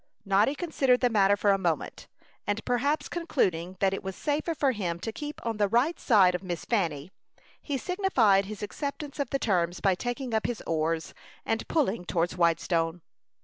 [0.25, 2.07] Noddy considered the matter for a moment,
[2.47, 6.33] and, perhaps concluding that it was safer for him to keep on the right side
[6.33, 7.11] of Miss Fanny,
[7.61, 11.13] he signified his acceptance of the terms by taking up his oars,
[11.45, 13.03] and pulling towards Whitestone.